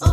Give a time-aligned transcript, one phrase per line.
[0.00, 0.10] Hola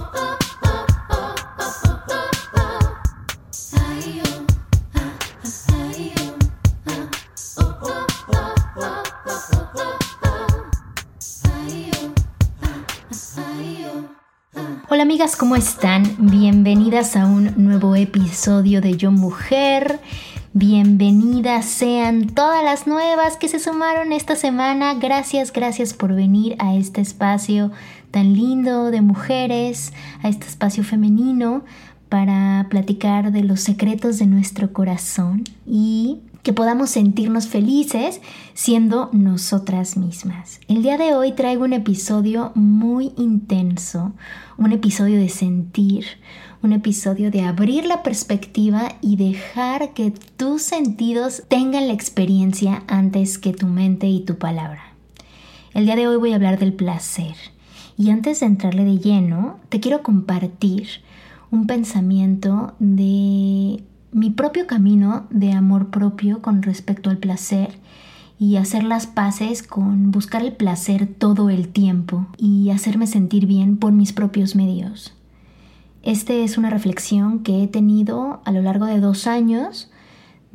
[15.03, 16.15] amigas, ¿cómo están?
[16.17, 19.99] Bienvenidas a un nuevo episodio de Yo Mujer.
[20.53, 24.93] Bienvenidas sean todas las nuevas que se sumaron esta semana.
[24.93, 27.71] Gracias, gracias por venir a este espacio
[28.15, 29.91] tan lindo de mujeres,
[30.23, 31.65] a este espacio femenino
[32.07, 38.21] para platicar de los secretos de nuestro corazón y que podamos sentirnos felices
[38.53, 40.61] siendo nosotras mismas.
[40.69, 44.13] El día de hoy traigo un episodio muy intenso,
[44.57, 46.05] un episodio de sentir,
[46.63, 53.37] un episodio de abrir la perspectiva y dejar que tus sentidos tengan la experiencia antes
[53.37, 54.93] que tu mente y tu palabra.
[55.73, 57.35] El día de hoy voy a hablar del placer.
[57.97, 60.87] Y antes de entrarle de lleno, te quiero compartir
[61.51, 67.77] un pensamiento de mi propio camino de amor propio con respecto al placer
[68.37, 73.77] y hacer las paces con buscar el placer todo el tiempo y hacerme sentir bien
[73.77, 75.13] por mis propios medios.
[76.03, 79.89] Esta es una reflexión que he tenido a lo largo de dos años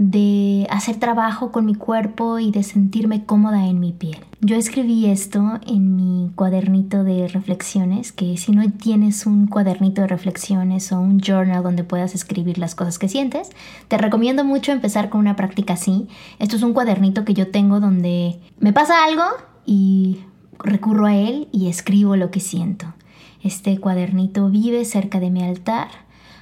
[0.01, 4.17] de hacer trabajo con mi cuerpo y de sentirme cómoda en mi piel.
[4.41, 10.09] Yo escribí esto en mi cuadernito de reflexiones, que si no tienes un cuadernito de
[10.09, 13.51] reflexiones o un journal donde puedas escribir las cosas que sientes,
[13.89, 16.09] te recomiendo mucho empezar con una práctica así.
[16.39, 19.25] Esto es un cuadernito que yo tengo donde me pasa algo
[19.67, 20.21] y
[20.59, 22.87] recurro a él y escribo lo que siento.
[23.43, 25.89] Este cuadernito vive cerca de mi altar,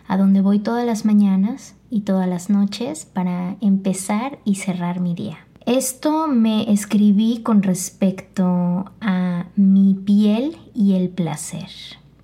[0.07, 5.15] a donde voy todas las mañanas y todas las noches para empezar y cerrar mi
[5.15, 5.39] día.
[5.67, 11.69] Esto me escribí con respecto a mi piel y el placer.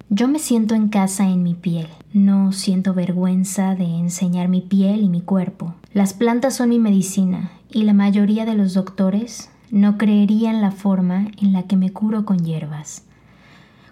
[0.09, 1.89] Yo me siento en casa en mi piel.
[2.13, 5.75] No siento vergüenza de enseñar mi piel y mi cuerpo.
[5.93, 11.29] Las plantas son mi medicina y la mayoría de los doctores no creerían la forma
[11.41, 13.05] en la que me curo con hierbas.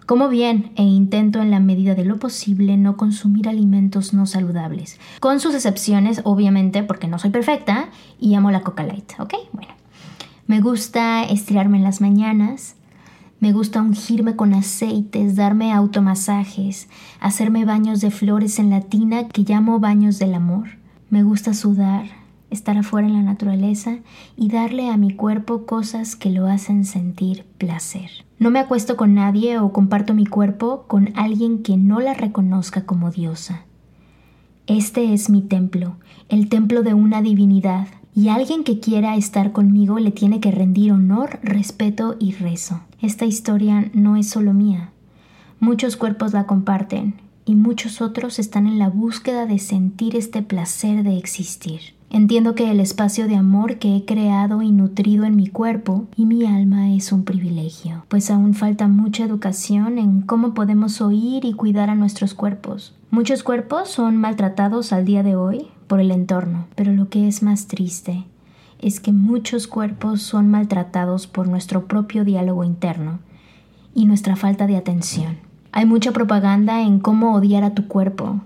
[0.05, 4.99] Como bien e intento en la medida de lo posible no consumir alimentos no saludables,
[5.21, 9.33] con sus excepciones obviamente porque no soy perfecta y amo la Coca Light, ¿ok?
[9.53, 9.73] Bueno,
[10.45, 12.75] me gusta estirarme en las mañanas,
[13.39, 16.89] me gusta ungirme con aceites, darme automasajes,
[17.21, 20.69] hacerme baños de flores en la tina que llamo baños del amor.
[21.09, 22.05] Me gusta sudar,
[22.49, 23.97] estar afuera en la naturaleza
[24.35, 28.09] y darle a mi cuerpo cosas que lo hacen sentir placer.
[28.43, 32.85] No me acuesto con nadie o comparto mi cuerpo con alguien que no la reconozca
[32.85, 33.61] como diosa.
[34.67, 35.95] Este es mi templo,
[36.27, 40.91] el templo de una divinidad, y alguien que quiera estar conmigo le tiene que rendir
[40.91, 42.81] honor, respeto y rezo.
[42.99, 44.89] Esta historia no es solo mía.
[45.61, 47.13] Muchos cuerpos la comparten
[47.45, 51.92] y muchos otros están en la búsqueda de sentir este placer de existir.
[52.13, 56.27] Entiendo que el espacio de amor que he creado y nutrido en mi cuerpo y
[56.27, 61.53] mi alma es un privilegio, pues aún falta mucha educación en cómo podemos oír y
[61.53, 62.93] cuidar a nuestros cuerpos.
[63.09, 67.41] Muchos cuerpos son maltratados al día de hoy por el entorno, pero lo que es
[67.41, 68.25] más triste
[68.77, 73.21] es que muchos cuerpos son maltratados por nuestro propio diálogo interno
[73.95, 75.37] y nuestra falta de atención.
[75.71, 78.41] Hay mucha propaganda en cómo odiar a tu cuerpo,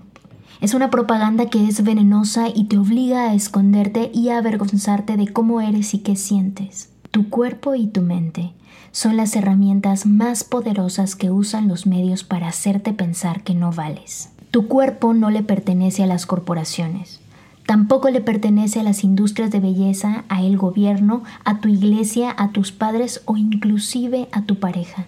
[0.59, 5.27] es una propaganda que es venenosa y te obliga a esconderte y a avergonzarte de
[5.27, 6.89] cómo eres y qué sientes.
[7.11, 8.53] Tu cuerpo y tu mente
[8.91, 14.29] son las herramientas más poderosas que usan los medios para hacerte pensar que no vales.
[14.49, 17.19] Tu cuerpo no le pertenece a las corporaciones.
[17.67, 22.49] Tampoco le pertenece a las industrias de belleza, a el gobierno, a tu iglesia, a
[22.49, 25.05] tus padres o inclusive a tu pareja.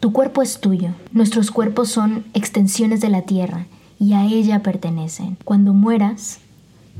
[0.00, 0.90] Tu cuerpo es tuyo.
[1.12, 3.66] Nuestros cuerpos son extensiones de la tierra
[4.00, 5.36] y a ella pertenecen.
[5.44, 6.40] Cuando mueras,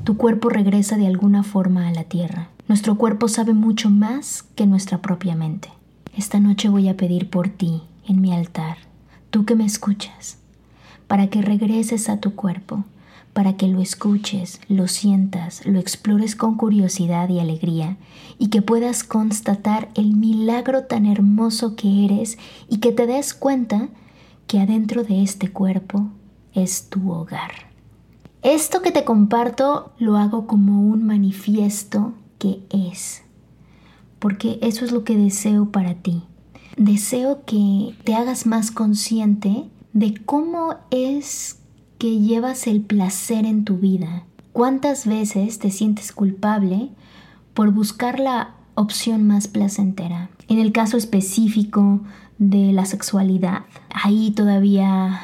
[0.05, 2.51] tu cuerpo regresa de alguna forma a la tierra.
[2.69, 5.71] Nuestro cuerpo sabe mucho más que nuestra propia mente.
[6.17, 8.77] Esta noche voy a pedir por ti en mi altar,
[9.31, 10.37] tú que me escuchas,
[11.09, 12.85] para que regreses a tu cuerpo,
[13.33, 17.97] para que lo escuches, lo sientas, lo explores con curiosidad y alegría,
[18.39, 22.39] y que puedas constatar el milagro tan hermoso que eres
[22.69, 23.89] y que te des cuenta
[24.47, 26.11] que adentro de este cuerpo
[26.55, 27.51] es tu hogar.
[28.43, 33.23] Esto que te comparto lo hago como un manifiesto que es,
[34.19, 36.23] porque eso es lo que deseo para ti.
[36.77, 41.59] Deseo que te hagas más consciente de cómo es
[41.99, 44.25] que llevas el placer en tu vida.
[44.53, 46.89] ¿Cuántas veces te sientes culpable
[47.53, 50.31] por buscar la opción más placentera?
[50.49, 52.01] En el caso específico
[52.39, 55.21] de la sexualidad, ahí todavía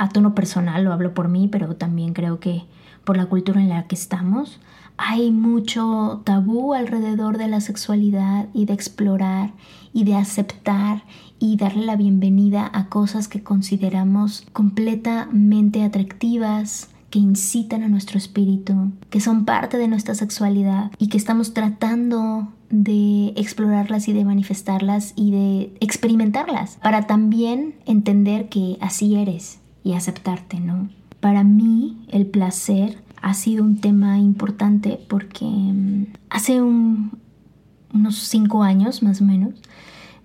[0.00, 2.64] a tono personal, lo hablo por mí, pero también creo que
[3.04, 4.58] por la cultura en la que estamos,
[4.96, 9.52] hay mucho tabú alrededor de la sexualidad y de explorar
[9.92, 11.04] y de aceptar
[11.38, 18.92] y darle la bienvenida a cosas que consideramos completamente atractivas, que incitan a nuestro espíritu,
[19.10, 25.12] que son parte de nuestra sexualidad y que estamos tratando de explorarlas y de manifestarlas
[25.14, 30.88] y de experimentarlas para también entender que así eres y aceptarte, ¿no?
[31.20, 39.02] Para mí el placer ha sido un tema importante porque mm, hace unos cinco años
[39.02, 39.54] más o menos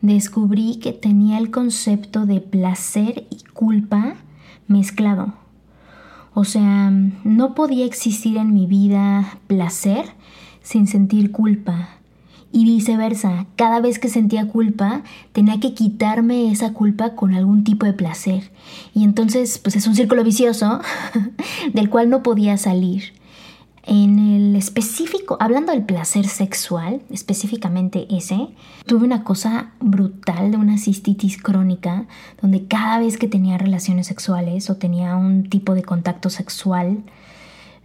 [0.02, 4.16] descubrí que tenía el concepto de placer y culpa
[4.68, 5.34] mezclado.
[6.34, 6.92] O sea,
[7.24, 10.06] no podía existir en mi vida placer
[10.62, 11.95] sin sentir culpa
[12.56, 13.48] y viceversa.
[13.58, 15.04] Cada vez que sentía culpa,
[15.34, 18.50] tenía que quitarme esa culpa con algún tipo de placer.
[18.94, 20.80] Y entonces, pues es un círculo vicioso
[21.74, 23.12] del cual no podía salir.
[23.84, 28.48] En el específico, hablando del placer sexual, específicamente ese,
[28.86, 32.06] tuve una cosa brutal de una cistitis crónica,
[32.42, 37.04] donde cada vez que tenía relaciones sexuales o tenía un tipo de contacto sexual,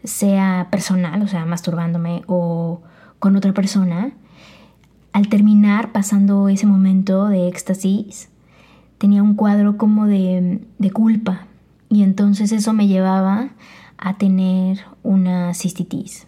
[0.04, 2.82] sea personal, o sea, masturbándome o
[3.18, 4.12] con otra persona,
[5.12, 8.28] al terminar pasando ese momento de éxtasis,
[8.98, 10.60] tenía un cuadro como de,
[10.92, 11.46] culpa.
[11.88, 13.50] Y entonces eso me llevaba
[13.98, 16.26] a tener una cistitis.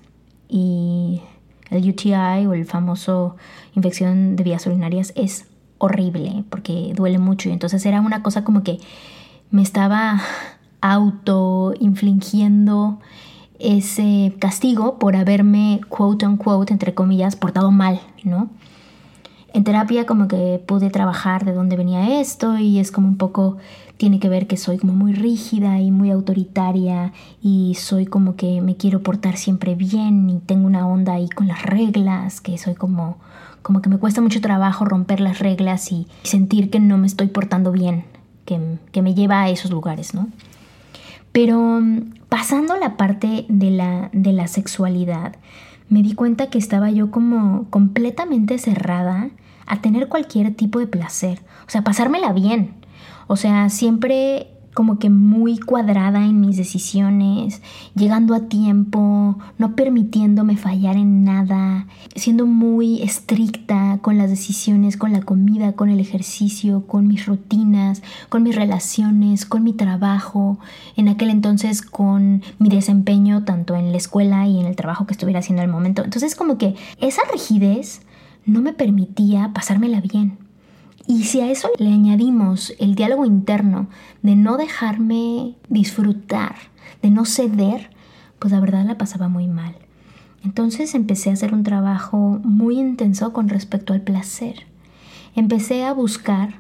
[0.48, 1.22] Y
[1.70, 3.36] el UTI o el famoso
[3.74, 5.46] infección de vías urinarias es
[5.78, 7.48] horrible porque duele mucho.
[7.48, 8.78] Y entonces era una cosa como que
[9.50, 10.20] me estaba
[10.80, 12.98] auto infligiendo
[13.58, 18.50] ese castigo por haberme quote unquote entre comillas portado mal, ¿no?
[19.52, 23.58] En terapia como que pude trabajar de dónde venía esto y es como un poco
[23.98, 27.12] tiene que ver que soy como muy rígida y muy autoritaria
[27.42, 31.48] y soy como que me quiero portar siempre bien y tengo una onda ahí con
[31.48, 33.18] las reglas, que soy como
[33.62, 37.28] como que me cuesta mucho trabajo romper las reglas y sentir que no me estoy
[37.28, 38.04] portando bien,
[38.44, 38.58] que,
[38.90, 40.28] que me lleva a esos lugares, ¿no?
[41.30, 41.80] Pero
[42.28, 45.36] pasando la parte de la, de la sexualidad,
[45.88, 49.30] me di cuenta que estaba yo como completamente cerrada
[49.66, 52.74] a tener cualquier tipo de placer, o sea, pasármela bien.
[53.26, 57.60] O sea, siempre como que muy cuadrada en mis decisiones,
[57.94, 65.12] llegando a tiempo, no permitiéndome fallar en nada, siendo muy estricta con las decisiones, con
[65.12, 70.58] la comida, con el ejercicio, con mis rutinas, con mis relaciones, con mi trabajo,
[70.96, 75.12] en aquel entonces con mi desempeño tanto en la escuela y en el trabajo que
[75.12, 76.02] estuviera haciendo al momento.
[76.02, 78.02] Entonces como que esa rigidez
[78.46, 80.41] no me permitía pasármela bien.
[81.06, 83.88] Y si a eso le añadimos el diálogo interno
[84.22, 86.54] de no dejarme disfrutar,
[87.02, 87.90] de no ceder,
[88.38, 89.74] pues la verdad la pasaba muy mal.
[90.44, 94.66] Entonces empecé a hacer un trabajo muy intenso con respecto al placer.
[95.34, 96.54] Empecé a buscar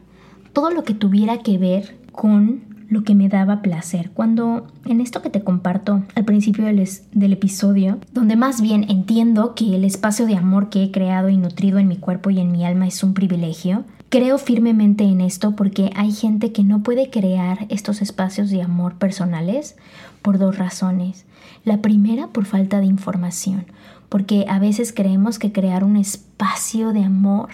[0.52, 4.10] todo lo que tuviera que ver con lo que me daba placer.
[4.10, 9.54] Cuando en esto que te comparto al principio del, del, episodio, donde más bien entiendo
[9.54, 12.52] que el espacio de amor que he creado y nutrido en mi cuerpo y en
[12.52, 17.08] mi alma es un privilegio, creo firmemente en esto porque hay gente que no puede
[17.08, 19.74] crear estos espacios de amor personales
[20.20, 21.24] por dos razones.
[21.64, 23.64] La primera por falta de información,
[24.10, 27.48] porque a veces creemos que crear un espacio de amor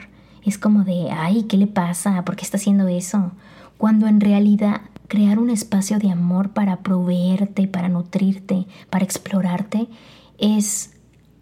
[0.45, 2.25] es como de, ay, ¿qué le pasa?
[2.25, 3.31] ¿Por qué está haciendo eso?
[3.77, 9.87] Cuando en realidad crear un espacio de amor para proveerte, para nutrirte, para explorarte,
[10.38, 10.91] es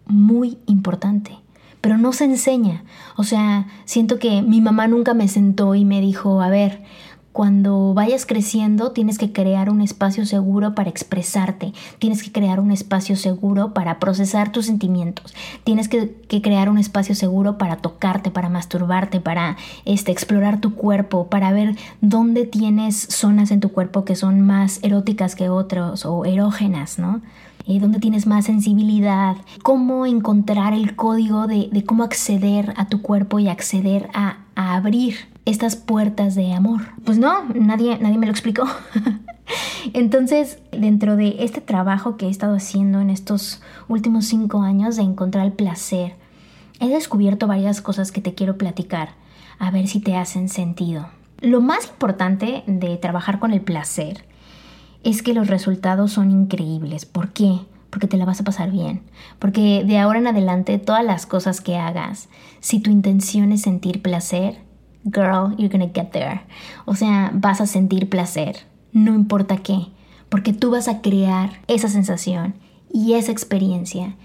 [0.05, 1.39] muy importante.
[1.81, 2.83] Pero no se enseña.
[3.15, 6.81] O sea, siento que mi mamá nunca me sentó y me dijo, a ver,
[7.37, 12.71] cuando vayas creciendo tienes que crear un espacio seguro para expresarte, tienes que crear un
[12.71, 18.49] espacio seguro para procesar tus sentimientos, tienes que, crear un espacio seguro para tocarte, para
[18.49, 19.55] masturbarte, para
[19.85, 24.79] este, explorar tu cuerpo, para ver dónde tienes zonas en tu cuerpo que son más
[24.81, 27.21] eróticas que otros o erógenas, ¿no?
[27.69, 33.39] Eh, dónde tienes más sensibilidad, cómo encontrar el código de, cómo acceder a tu cuerpo
[33.39, 36.83] y acceder a, a abrir estas puertas de amor?
[37.03, 38.65] Pues no, nadie, nadie me lo explicó.
[39.93, 45.03] Entonces, dentro de este trabajo que he estado haciendo en estos últimos cinco años de
[45.03, 46.15] encontrar el placer,
[46.79, 49.09] he descubierto varias cosas que te quiero platicar,
[49.59, 51.09] a ver si te hacen sentido.
[51.41, 54.25] Lo más importante de trabajar con el placer
[55.03, 57.05] es que los resultados son increíbles.
[57.05, 57.59] ¿Por qué?
[57.89, 59.01] Porque te la vas a pasar bien.
[59.39, 64.01] Porque de ahora en adelante todas las cosas que hagas, si tu intención es sentir
[64.01, 64.57] placer,
[65.05, 66.41] girl, you're gonna get there.
[66.85, 69.87] O sea, vas a sentir placer, no importa qué,
[70.29, 72.55] porque tú vas a crear esa sensación
[72.91, 74.15] y esa experiencia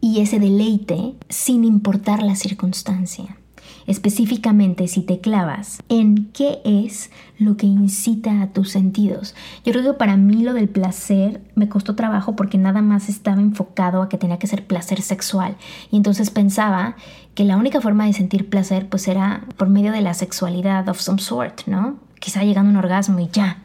[0.00, 3.39] y ese deleite sin importar la circunstancia
[3.86, 9.34] específicamente si te clavas en qué es lo que incita a tus sentidos.
[9.64, 13.40] Yo creo que para mí lo del placer me costó trabajo porque nada más estaba
[13.40, 15.56] enfocado a que tenía que ser placer sexual
[15.90, 16.96] y entonces pensaba
[17.34, 21.00] que la única forma de sentir placer pues era por medio de la sexualidad of
[21.00, 21.96] some sort, ¿no?
[22.18, 23.62] Quizá llegando a un orgasmo y ya.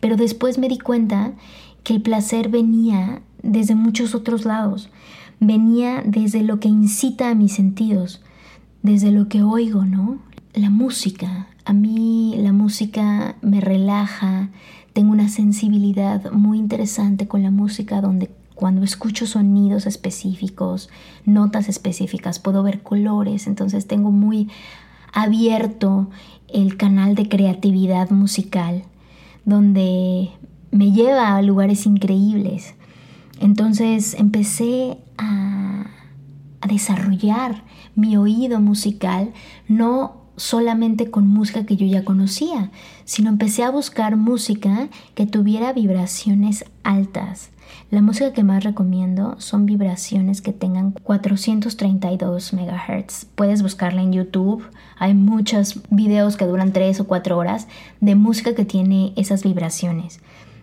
[0.00, 1.32] Pero después me di cuenta
[1.84, 4.90] que el placer venía desde muchos otros lados.
[5.38, 8.20] Venía desde lo que incita a mis sentidos
[8.82, 10.18] desde lo que oigo, ¿no?
[10.54, 11.46] La música.
[11.64, 14.50] A mí la música me relaja,
[14.92, 20.88] tengo una sensibilidad muy interesante con la música donde cuando escucho sonidos específicos,
[21.24, 24.48] notas específicas, puedo ver colores, entonces tengo muy
[25.12, 26.08] abierto
[26.48, 28.84] el canal de creatividad musical
[29.44, 30.30] donde
[30.70, 32.74] me lleva a lugares increíbles.
[33.40, 35.86] Entonces empecé a,
[36.62, 37.62] a desarrollar
[37.94, 39.32] mi oído musical,
[39.68, 42.70] no solamente con música que yo ya conocía,
[43.04, 47.50] sino empecé a buscar música que tuviera vibraciones altas.
[47.90, 53.26] La música que más recomiendo son vibraciones que tengan 432 MHz.
[53.34, 54.64] Puedes buscarla en YouTube.
[54.98, 57.68] Hay muchos videos que duran 3 o 4 horas
[58.00, 60.20] de música que tiene esas vibraciones.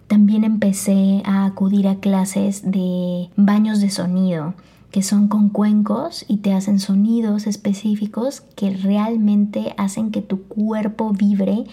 [0.08, 4.56] También empecé a acudir a clases de baños de sonido
[4.92, 11.12] que son con cuencos y te hacen sonidos específicos que realmente hacen que tu cuerpo
[11.12, 11.66] vibre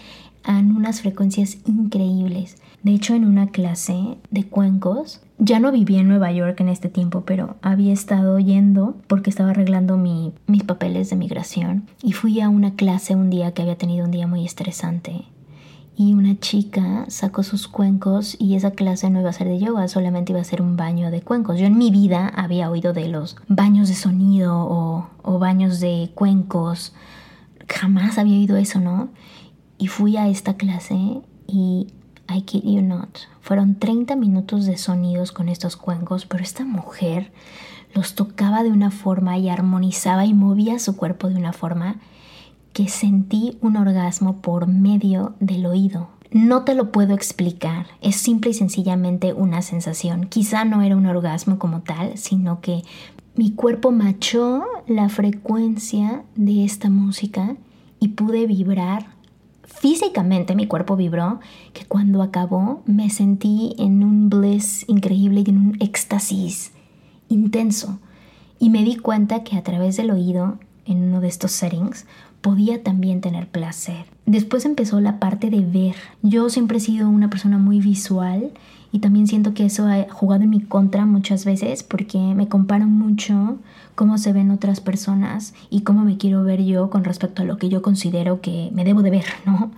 [0.45, 2.57] en unas frecuencias increíbles.
[2.83, 6.89] De hecho, en una clase de cuencos, ya no vivía en Nueva York en este
[6.89, 12.49] tiempo, pero había estado yendo porque estaba arreglando mis papeles de migración y fui a
[12.49, 15.25] una clase un día que había tenido un día muy estresante
[15.99, 19.87] y una chica sacó sus cuencos y esa clase no iba a ser de yoga,
[19.87, 21.59] solamente iba a ser un baño de cuencos.
[21.59, 26.11] Yo en mi vida había oído de los baños de sonido o, o baños de
[26.13, 26.93] cuencos,
[27.67, 29.09] jamás había oído eso, ¿no?
[29.79, 31.87] Y fui a esta clase y
[32.29, 37.31] I kid you not, fueron 30 minutos de sonidos con estos cuencos, pero esta mujer
[37.95, 41.95] los tocaba de una forma y armonizaba y movía su cuerpo de una forma
[42.77, 46.09] que sentí un orgasmo por medio del oído.
[46.29, 50.27] No te lo puedo explicar, es simple y sencillamente una sensación.
[50.27, 52.83] Quizá no era un orgasmo como tal, sino que
[53.33, 57.55] mi cuerpo machó la frecuencia de esta música
[57.99, 59.07] y pude vibrar.
[59.63, 61.39] Físicamente mi cuerpo vibró,
[61.73, 66.73] que cuando acabó me sentí en un bliss increíble y en un éxtasis
[67.27, 67.97] intenso.
[68.59, 72.05] Y me di cuenta que a través del oído, en uno de estos settings,
[72.47, 74.05] podía también tener placer.
[74.25, 75.95] Después empezó la parte de ver.
[76.21, 78.51] Yo siempre he sido una persona muy visual
[78.93, 82.85] y también siento que eso ha jugado en mi contra muchas veces porque me comparo
[82.85, 83.57] mucho
[83.95, 87.57] cómo se ven otras personas y cómo me quiero ver yo con respecto a lo
[87.57, 89.71] que yo considero que me debo de ver, ¿no?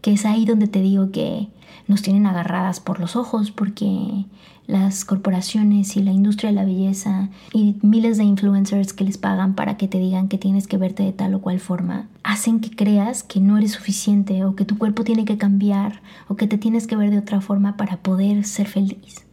[0.00, 1.48] Que es ahí donde te digo que
[1.86, 4.24] nos tienen agarradas por los ojos porque
[4.70, 9.54] las corporaciones y la industria de la belleza y miles de influencers que les pagan
[9.54, 12.70] para que te digan que tienes que verte de tal o cual forma, hacen que
[12.70, 16.56] creas que no eres suficiente o que tu cuerpo tiene que cambiar o que te
[16.56, 19.26] tienes que ver de otra forma para poder ser feliz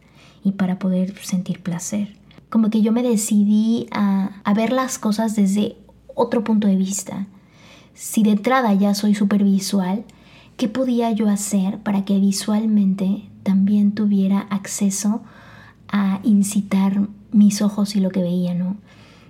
[0.43, 2.15] y para poder sentir placer.
[2.49, 5.75] Como que yo me decidí a, ver las cosas desde
[6.15, 7.27] otro punto de vista.
[7.93, 10.05] Si de entrada ya soy súper visual,
[10.57, 15.21] ¿qué podía yo hacer para que visualmente también tuviera acceso
[15.87, 18.75] a incitar mis ojos y lo que veía, ¿no?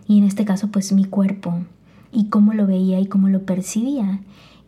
[0.08, 1.60] Y en este caso, pues mi cuerpo
[2.12, 4.20] y cómo lo veía y cómo lo percibía.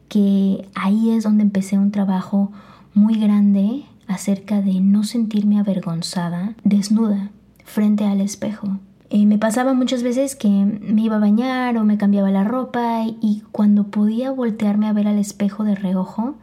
[0.08, 2.51] que ahí es donde empecé un trabajo
[2.96, 7.30] muy grande acerca de no sentirme avergonzada, desnuda,
[7.63, 8.80] frente al espejo.
[9.12, 13.04] Eh, me pasaba muchas veces que me iba a bañar o me cambiaba la ropa
[13.04, 16.36] y cuando podía voltearme a ver al espejo de reojo,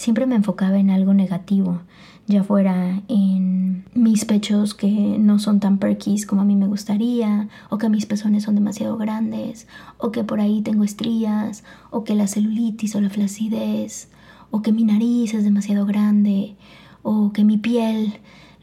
[0.00, 1.82] siempre me enfocaba en algo negativo,
[2.26, 7.48] ya fuera en mis pechos que no son tan perkis como a mí me gustaría,
[7.68, 12.14] o que mis pezones son demasiado grandes, o que por ahí tengo estrías, o que
[12.14, 14.08] la celulitis o la flacidez,
[14.50, 16.56] o que mi nariz es demasiado grande,
[17.02, 18.14] o que mi piel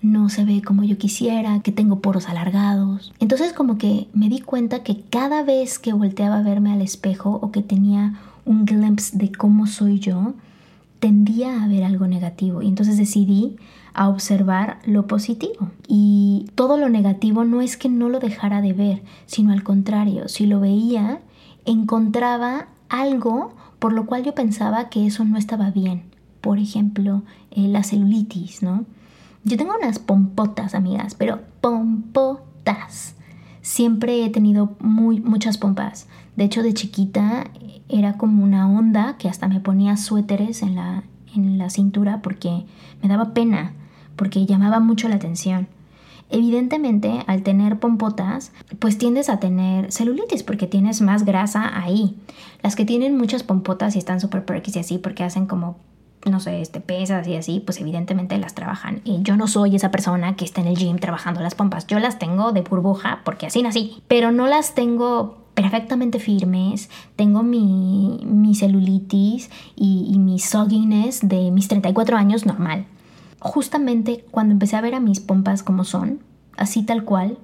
[0.01, 3.13] no se ve como yo quisiera, que tengo poros alargados.
[3.19, 7.37] Entonces como que me di cuenta que cada vez que volteaba a verme al espejo
[7.43, 10.33] o que tenía un glimpse de cómo soy yo,
[10.99, 12.61] tendía a ver algo negativo.
[12.61, 13.57] Y entonces decidí
[13.93, 15.71] a observar lo positivo.
[15.87, 20.27] Y todo lo negativo no es que no lo dejara de ver, sino al contrario,
[20.27, 21.21] si lo veía,
[21.65, 26.03] encontraba algo por lo cual yo pensaba que eso no estaba bien.
[26.41, 28.85] Por ejemplo, eh, la celulitis, ¿no?
[29.43, 33.15] Yo tengo unas pompotas, amigas, pero pompotas.
[33.61, 36.07] Siempre he tenido muy, muchas pompas.
[36.35, 37.45] De hecho, de chiquita
[37.89, 41.03] era como una onda que hasta me ponía suéteres en la,
[41.35, 42.65] en la cintura porque
[43.01, 43.73] me daba pena,
[44.15, 45.67] porque llamaba mucho la atención.
[46.29, 52.17] Evidentemente, al tener pompotas, pues tiendes a tener celulitis porque tienes más grasa ahí.
[52.61, 55.77] Las que tienen muchas pompotas y están súper perkis y así porque hacen como
[56.25, 59.01] no sé, este, pesas y así, pues evidentemente las trabajan.
[59.03, 61.87] Y yo no soy esa persona que está en el gym trabajando las pompas.
[61.87, 64.01] Yo las tengo de burbuja porque así nací.
[64.07, 66.89] Pero no las tengo perfectamente firmes.
[67.15, 72.85] Tengo mi, mi celulitis y, y mi sogginess de mis 34 años normal.
[73.39, 76.19] Justamente cuando empecé a ver a mis pompas como son,
[76.57, 77.37] así tal cual,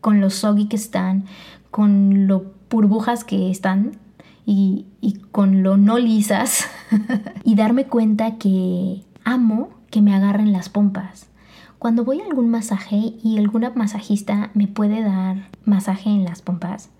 [0.00, 1.24] con los soggy que están,
[1.70, 3.98] con lo burbujas que están,
[4.44, 4.86] y,
[5.30, 6.66] con lo no lisas
[7.44, 11.28] y darme cuenta que amo que me agarren las pompas.
[11.78, 16.90] Cuando voy a algún masaje y alguna masajista me puede dar masaje en las pompas,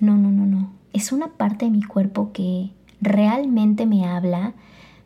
[0.00, 0.72] no, no, no, no.
[0.92, 4.54] Es una parte de mi cuerpo que realmente me habla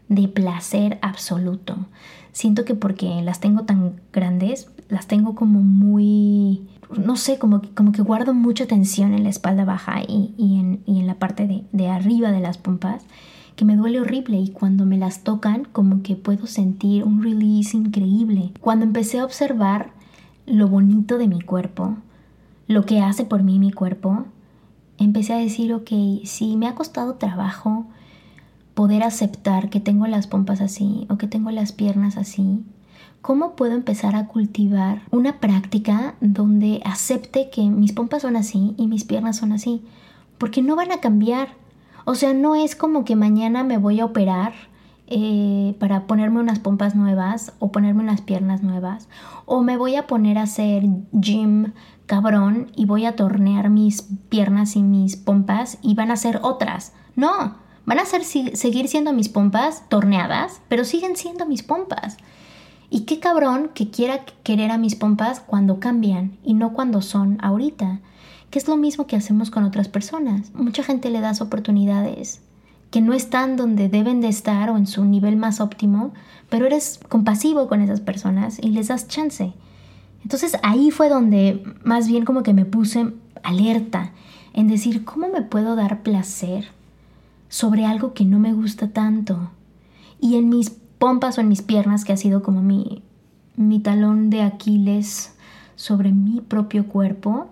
[0.09, 1.87] de placer absoluto.
[2.33, 7.92] Siento que porque las tengo tan grandes, las tengo como muy no sé, como, como
[7.92, 11.64] que guardo mucha tensión en la espalda baja y, en, y en, la parte de,
[11.72, 13.05] de arriba de las pompas,
[13.57, 17.76] que me duele horrible y cuando me las tocan como que puedo sentir un release
[17.76, 18.53] increíble.
[18.61, 19.92] Cuando empecé a observar
[20.46, 21.96] lo bonito de mi cuerpo,
[22.66, 24.24] lo que hace por mí mi cuerpo,
[24.98, 25.90] empecé a decir, ok,
[26.24, 27.87] si me ha costado trabajo
[28.74, 32.61] poder aceptar que tengo las pompas así o que tengo las piernas así,
[33.22, 38.87] ¿Cómo puedo empezar a cultivar una práctica donde acepte que mis pompas son así y
[38.87, 39.83] mis piernas son así?
[40.38, 41.48] Porque no van a cambiar.
[42.06, 44.54] O sea, no es como que mañana me voy a operar
[45.06, 49.06] eh, para ponerme unas pompas nuevas o ponerme unas piernas nuevas.
[49.44, 51.74] O me voy a poner a hacer gym
[52.06, 56.94] cabrón y voy a tornear mis piernas y mis pompas y van a ser otras.
[57.16, 62.16] No, van a ser, seguir siendo mis pompas torneadas, pero siguen siendo mis pompas.
[62.90, 67.38] Y qué cabrón que quiera querer a mis pompas cuando cambian y no cuando son
[67.40, 68.00] ahorita,
[68.50, 70.53] que es lo mismo que hacemos con otras personas.
[70.55, 72.42] Mucha gente le das oportunidades
[72.90, 76.12] que no están donde deben de estar o en su nivel más óptimo,
[76.48, 79.53] pero eres compasivo con esas personas y les das chance.
[80.22, 84.12] Entonces ahí fue donde más bien como que me puse alerta
[84.53, 86.68] en decir, ¿cómo me puedo dar placer
[87.48, 89.50] sobre algo que no me gusta tanto?
[90.20, 93.03] Y en mis pompas o en mis piernas, que ha sido como mi,
[93.57, 95.35] mi talón de Aquiles
[95.75, 97.49] sobre mi propio cuerpo,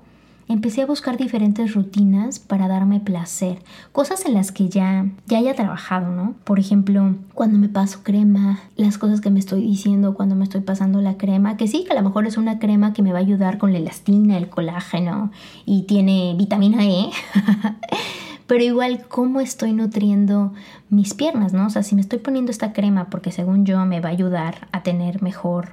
[0.48, 5.54] empecé a buscar diferentes rutinas para darme placer, cosas en las que ya ya haya
[5.54, 6.34] trabajado, ¿no?
[6.44, 10.60] Por ejemplo, cuando me paso crema, las cosas que me estoy diciendo cuando me estoy
[10.60, 13.18] pasando la crema, que sí, que a lo mejor es una crema que me va
[13.18, 15.30] a ayudar con la elastina, el colágeno
[15.64, 17.10] y tiene vitamina E.
[18.48, 20.54] pero igual cómo estoy nutriendo
[20.88, 21.66] mis piernas, ¿no?
[21.66, 24.68] O sea, si me estoy poniendo esta crema porque según yo me va a ayudar
[24.72, 25.72] a tener mejor,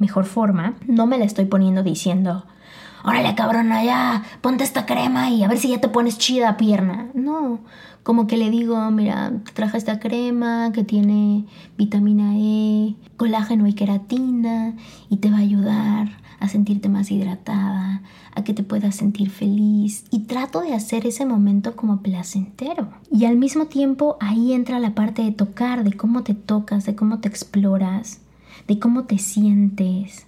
[0.00, 2.44] mejor forma, no me la estoy poniendo diciendo,
[3.04, 7.10] órale cabrona, ya, ponte esta crema y a ver si ya te pones chida pierna.
[7.14, 7.60] No,
[8.02, 11.44] como que le digo, mira, traje esta crema que tiene
[11.78, 14.74] vitamina E, colágeno y queratina
[15.08, 18.02] y te va a ayudar a sentirte más hidratada,
[18.34, 22.88] a que te puedas sentir feliz y trato de hacer ese momento como placentero.
[23.10, 26.94] Y al mismo tiempo ahí entra la parte de tocar, de cómo te tocas, de
[26.94, 28.20] cómo te exploras,
[28.68, 30.26] de cómo te sientes,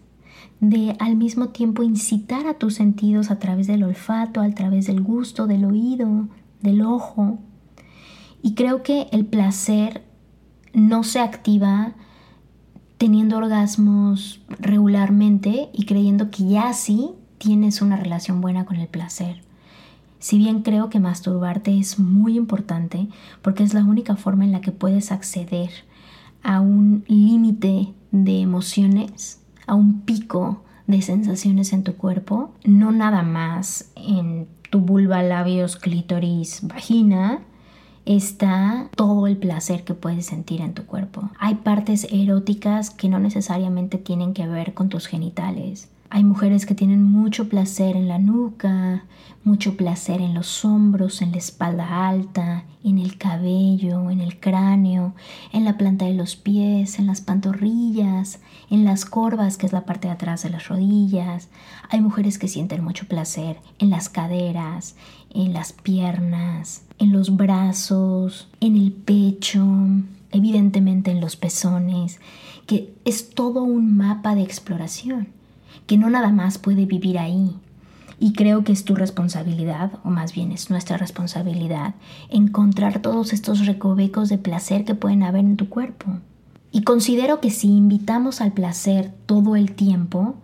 [0.61, 5.03] de al mismo tiempo incitar a tus sentidos a través del olfato, a través del
[5.03, 6.29] gusto, del oído,
[6.62, 7.38] del ojo.
[8.42, 10.03] Y creo que el placer
[10.73, 11.94] no se activa
[12.99, 19.41] teniendo orgasmos regularmente y creyendo que ya sí tienes una relación buena con el placer.
[20.19, 23.09] Si bien creo que masturbarte es muy importante
[23.41, 25.71] porque es la única forma en la que puedes acceder
[26.43, 33.23] a un límite de emociones, a un pico de sensaciones en tu cuerpo, no nada
[33.23, 37.43] más en tu vulva, labios, clítoris, vagina,
[38.09, 41.29] está todo el placer que puedes sentir en tu cuerpo.
[41.38, 45.88] Hay partes eróticas que no necesariamente tienen que ver con tus genitales.
[46.11, 49.05] Hay mujeres que tienen mucho placer en la nuca,
[49.44, 55.14] mucho placer en los hombros, en la espalda alta, en el cabello, en el cráneo,
[55.53, 58.40] en la planta de los pies, en las pantorrillas,
[58.71, 61.51] en las corvas, que es la parte de atrás de las rodillas.
[61.90, 64.97] Hay mujeres que sienten mucho placer en las caderas,
[65.29, 69.62] en las piernas, en los brazos, en el pecho,
[70.31, 72.18] evidentemente en los pezones,
[72.66, 75.38] que es todo un mapa de exploración
[75.87, 77.57] que no nada más puede vivir ahí.
[78.21, 81.95] Y creo que es tu responsabilidad, o más bien es nuestra responsabilidad,
[82.31, 86.19] encontrar todos estos recovecos de placer que pueden haber en tu cuerpo.
[86.73, 90.35] Y considero que si invitamos al placer todo el tiempo,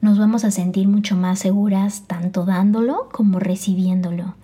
[0.00, 4.34] nos vamos a sentir mucho más seguras tanto dándolo como recibiéndolo.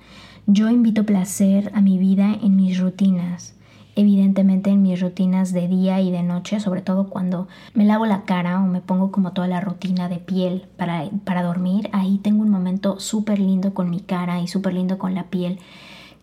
[0.46, 3.54] Yo invito placer a mi vida en mis rutinas
[3.96, 8.22] evidentemente en mis rutinas de día y de noche, sobre todo cuando me lavo la
[8.22, 12.42] cara o me pongo como toda la rutina de piel para, para dormir, ahí tengo
[12.42, 15.58] un momento súper lindo con mi cara y súper lindo con la piel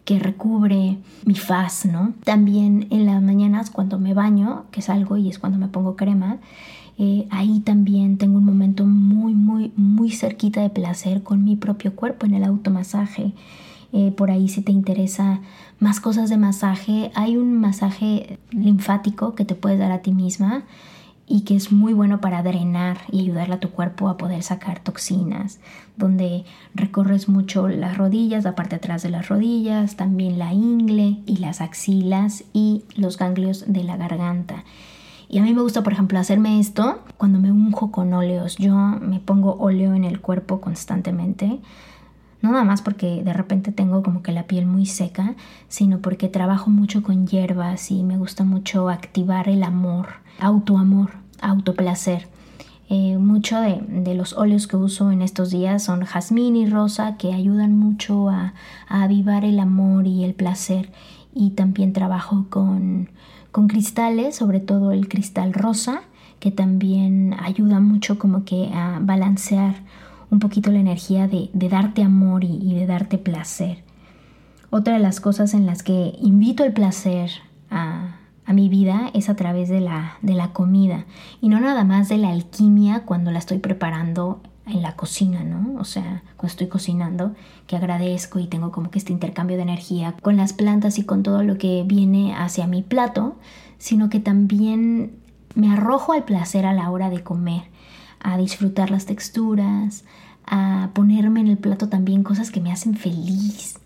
[0.06, 2.14] que recubre mi faz, ¿no?
[2.24, 6.40] También en las mañanas cuando me baño, que salgo y es cuando me pongo crema,
[6.98, 11.96] eh, ahí también tengo un momento muy, muy, muy cerquita de placer con mi propio
[11.96, 13.34] cuerpo en el automasaje.
[13.94, 15.42] Eh, por ahí si te interesa
[15.80, 20.64] más cosas de masaje, hay un masaje linfático que te puedes dar a ti misma
[21.28, 24.80] y que es muy bueno para drenar y ayudarle a tu cuerpo a poder sacar
[24.80, 25.60] toxinas,
[25.96, 26.44] donde
[26.76, 31.62] recorres mucho las rodillas, la parte atrás de las rodillas, también la ingle y las
[31.62, 34.66] axilas y los ganglios de la garganta.
[35.30, 38.58] Y a mí me gusta, por ejemplo, hacerme esto cuando me unjo con óleos.
[38.58, 41.60] Yo me pongo óleo en el cuerpo constantemente
[42.42, 45.36] no nada más porque de repente tengo como que la piel muy seca,
[45.68, 50.08] sino porque trabajo mucho con hierbas y me gusta mucho activar el amor,
[50.40, 52.28] autoamor, autoplacer.
[52.90, 57.34] Eh, mucho de, los óleos que uso en estos días son jazmín y rosa que
[57.34, 58.54] ayudan mucho a,
[58.90, 60.92] avivar el amor y el placer.
[61.34, 63.10] Y también trabajo con,
[63.52, 66.02] con cristales, sobre todo el cristal rosa,
[66.42, 69.76] que también ayuda mucho como que a balancear
[70.32, 73.84] un poquito la energía de, darte amor y, de darte placer.
[74.70, 77.30] Otra de las cosas en las que invito el placer
[77.70, 78.18] a,
[78.48, 81.06] mi vida es a través de la, de la comida
[81.40, 85.80] y no nada más de la alquimia cuando la estoy preparando en la cocina, ¿no?
[85.80, 87.34] O sea, cuando estoy cocinando,
[87.66, 91.24] que agradezco y tengo como que este intercambio de energía con las plantas y con
[91.24, 93.38] todo lo que viene hacia mi plato,
[93.78, 95.14] sino que también
[95.56, 97.64] me arrojo al placer a la hora de comer
[98.24, 100.04] a disfrutar las texturas,
[100.46, 103.80] a ponerme en el plato también cosas que me hacen feliz,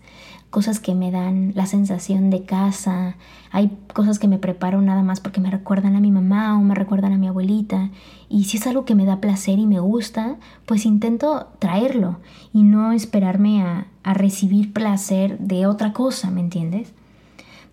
[0.50, 3.16] cosas que me dan la sensación de casa,
[3.50, 6.74] hay cosas que me preparo nada más porque me recuerdan a mi mamá o me
[6.74, 7.90] recuerdan a mi abuelita
[8.28, 12.18] y si es algo que me da placer y me gusta, pues intento traerlo
[12.52, 16.92] y no esperarme a, a recibir placer de otra cosa, ¿me entiendes?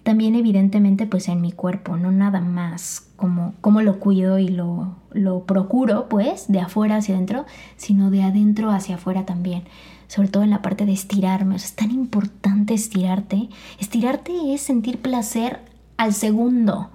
[0.03, 4.95] También evidentemente pues en mi cuerpo, no nada más como, como lo cuido y lo,
[5.11, 7.45] lo procuro pues de afuera hacia adentro,
[7.77, 9.63] sino de adentro hacia afuera también
[10.13, 11.55] sobre todo en la parte de estirarme.
[11.55, 13.49] es tan importante estirarte.
[13.79, 15.61] Estirarte es sentir placer
[15.97, 16.91] al segundo.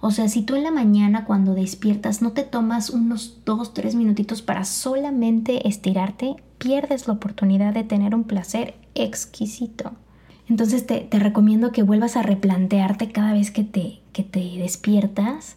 [0.00, 3.94] O sea, si tú en la mañana cuando despiertas no te tomas unos dos, tres
[3.94, 9.92] minutitos para solamente estirarte, pierdes la oportunidad de tener un placer exquisito.
[10.48, 15.56] Entonces te, recomiendo que vuelvas a replantearte cada vez que te, que te despiertas,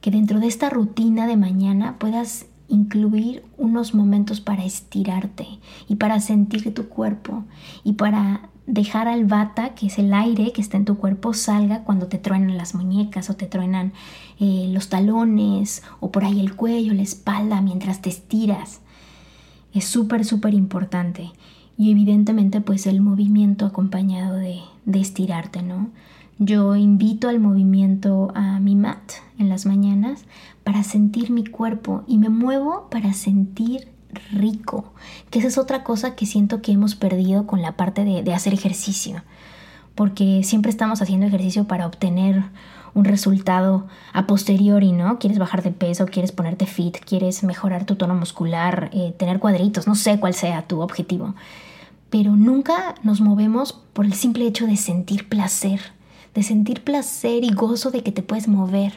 [0.00, 5.46] que dentro de esta rutina de mañana puedas incluir unos momentos para estirarte
[5.88, 7.44] y para sentir tu cuerpo
[7.82, 11.82] y para dejar al bata, que es el aire que está en tu cuerpo, salga
[11.82, 13.92] cuando te truenan las muñecas o te truenan
[14.38, 18.80] eh, los talones o por ahí el cuello, la espalda mientras te estiras.
[19.74, 21.32] Es súper, súper importante
[21.80, 25.88] y evidentemente pues el movimiento acompañado de, de estirarte, ¿no?
[26.38, 30.24] Yo invito al movimiento a mi mat en las mañanas
[30.62, 33.88] para sentir mi cuerpo y me muevo para sentir
[34.30, 34.92] rico,
[35.30, 38.34] que esa es otra cosa que siento que hemos perdido con la parte de, de
[38.34, 39.22] hacer ejercicio
[39.94, 42.42] porque siempre estamos haciendo ejercicio para obtener
[42.94, 45.18] un resultado a posteriori, ¿no?
[45.18, 49.86] Quieres bajar de peso, quieres ponerte fit, quieres mejorar tu tono muscular, eh, tener cuadritos,
[49.86, 51.34] no sé cuál sea tu objetivo.
[52.10, 55.80] Pero nunca nos movemos por el simple hecho de sentir placer,
[56.34, 58.92] de sentir placer y gozo de que te puedes mover.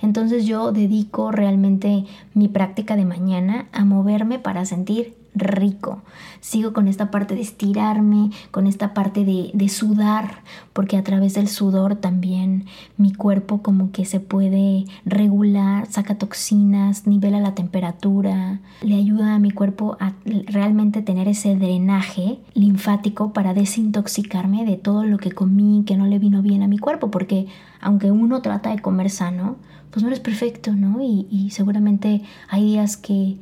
[0.00, 2.04] Entonces yo dedico realmente
[2.34, 6.02] mi práctica de mañana a moverme para sentir rico.
[6.40, 11.48] Sigo con esta parte de estirarme, con esta parte de, sudar, porque a través del
[11.48, 12.64] sudor también
[12.96, 19.38] mi cuerpo como que se puede regular, saca toxinas, nivela la temperatura, le ayuda a
[19.38, 20.14] mi cuerpo a
[20.46, 26.18] realmente tener ese drenaje linfático para desintoxicarme de todo lo que comí que no le
[26.18, 27.46] vino bien a mi cuerpo, porque
[27.80, 29.56] aunque uno trata de comer sano,
[29.90, 31.00] pues no eres perfecto, ¿no?
[31.02, 33.36] Y, y seguramente hay días que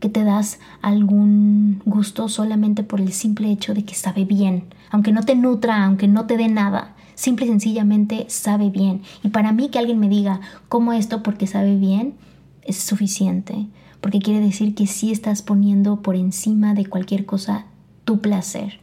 [0.00, 5.12] que te das algún gusto solamente por el simple hecho de que sabe bien, aunque
[5.12, 9.02] no te nutra, aunque no te dé nada, simple y sencillamente sabe bien.
[9.22, 12.14] Y para mí que alguien me diga cómo esto porque sabe bien
[12.62, 13.66] es suficiente,
[14.00, 17.66] porque quiere decir que sí estás poniendo por encima de cualquier cosa
[18.04, 18.80] tu placer.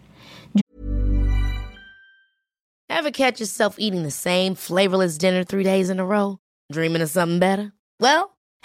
[2.90, 6.40] Ever catch yourself eating the same flavorless dinner three days in a row?
[6.72, 7.74] Dreaming of something better?
[8.00, 8.37] Well,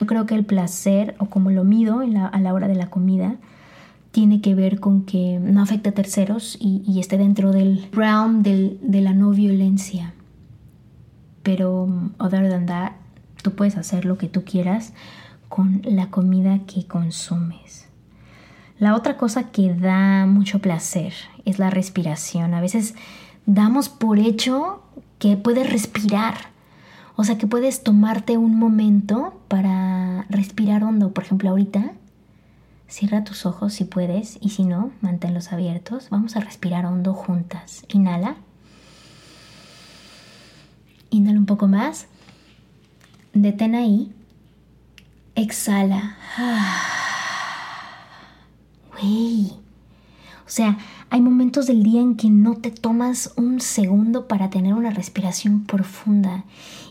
[0.00, 3.36] Yo creo que el placer, o como lo mido a la hora de la comida,
[4.12, 8.78] tiene que ver con que no afecte a terceros y, esté dentro del realm del,
[8.82, 10.14] de la no violencia.
[11.42, 12.92] Pero, other than that,
[13.42, 14.92] tú puedes hacer lo que tú quieras
[15.48, 17.88] con la comida que consumes.
[18.78, 21.12] La otra cosa que da mucho placer
[21.44, 22.54] es la respiración.
[22.54, 22.94] A veces
[23.46, 24.82] damos por hecho
[25.18, 26.36] que puedes respirar
[27.20, 31.10] o sea que puedes tomarte un momento para respirar hondo.
[31.12, 31.90] Por ejemplo, ahorita,
[32.86, 36.10] cierra tus ojos si puedes y si no, manténlos abiertos.
[36.10, 37.84] Vamos a respirar hondo juntas.
[37.88, 38.36] Inhala.
[41.10, 42.06] Inhala un poco más.
[43.32, 44.12] Detén ahí.
[45.34, 46.16] Exhala.
[48.92, 49.67] Güey.
[50.48, 50.78] O sea,
[51.10, 55.64] hay momentos del día en que no te tomas un segundo para tener una respiración
[55.64, 56.46] profunda.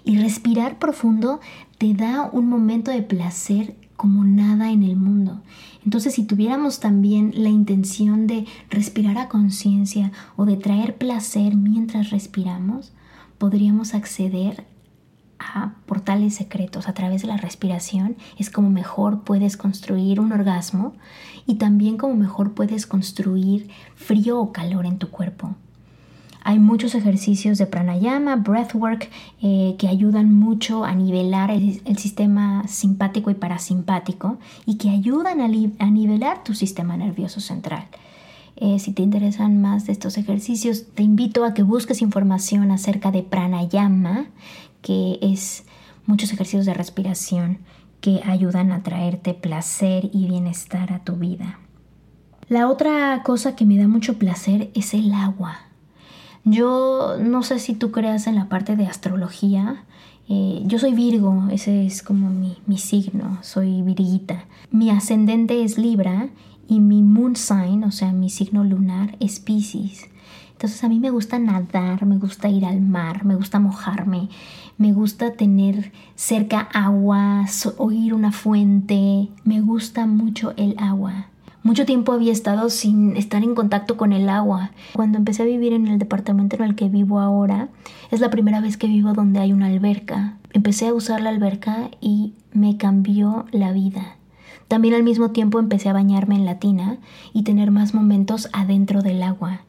[0.05, 1.39] Y respirar profundo
[1.79, 5.41] te da un momento de placer como nada en el mundo.
[5.83, 12.11] Entonces, si tuviéramos también la intención de respirar a conciencia o de traer placer mientras
[12.11, 12.93] respiramos,
[13.39, 14.67] podríamos acceder
[15.39, 18.15] a portales secretos a través de la respiración.
[18.37, 20.93] Es como mejor puedes construir un orgasmo
[21.45, 25.55] y también como mejor puedes construir frío o calor en tu cuerpo.
[26.47, 29.09] Hay muchos ejercicios de pranayama, breathwork,
[29.41, 35.47] eh, que ayudan mucho a nivelar el, sistema simpático y parasimpático y que ayudan a,
[35.89, 37.87] nivelar tu sistema nervioso central.
[38.55, 43.11] Eh, si te interesan más de estos ejercicios, te invito a que busques información acerca
[43.11, 44.27] de pranayama,
[44.81, 45.65] que es
[46.05, 47.59] muchos ejercicios de respiración
[48.01, 51.59] que ayudan a traerte placer y bienestar a tu vida.
[52.49, 55.59] La otra cosa que me da mucho placer es el agua.
[56.45, 59.83] Yo no sé si tú creas en la parte de astrología.
[60.29, 64.45] Eh, yo soy Virgo, ese es como mi, mi signo, soy Virguita.
[64.71, 66.29] Mi ascendente es Libra
[66.69, 70.09] y mi moon sign, o sea, mi signo lunar es Pisces.
[70.57, 74.27] Entonces a mí me gusta nadar, me gusta ir al mar, me gusta mojarme,
[74.79, 77.45] me gusta tener cerca agua,
[77.77, 81.27] oír una fuente, me gusta mucho el agua.
[81.61, 84.71] Mucho tiempo había estado sin estar en contacto con el agua.
[84.93, 87.69] Cuando empecé a vivir en el departamento en el que vivo ahora,
[88.09, 90.39] es la primera vez que vivo donde hay una alberca.
[90.53, 94.15] Empecé a usar la alberca y me cambió la vida.
[94.67, 96.97] También al mismo tiempo empecé a bañarme en la tina
[97.31, 99.61] y tener más momentos adentro del agua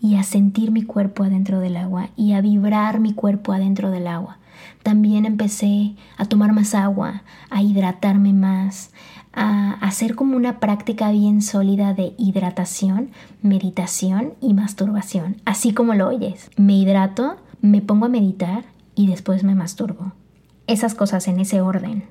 [0.00, 4.06] y a sentir mi cuerpo adentro del agua y a vibrar mi cuerpo adentro del
[4.06, 4.38] agua.
[4.82, 8.90] También empecé a tomar más agua, a hidratarme más,
[9.32, 13.10] a hacer como una práctica bien sólida de hidratación,
[13.42, 16.50] meditación y masturbación, así como lo oyes.
[16.56, 20.12] Me hidrato, me pongo a meditar y después me masturbo.
[20.66, 22.04] Esas cosas en ese orden.